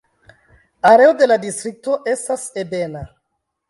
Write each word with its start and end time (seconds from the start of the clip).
Areo 0.93 1.13
de 1.21 1.29
la 1.33 1.39
distrikto 1.45 2.01
estas 2.17 2.51
ebena. 2.67 3.09